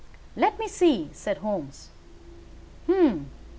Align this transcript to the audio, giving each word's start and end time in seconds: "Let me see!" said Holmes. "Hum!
"Let 0.35 0.57
me 0.57 0.67
see!" 0.67 1.11
said 1.13 1.37
Holmes. 1.37 1.89
"Hum! 2.87 3.27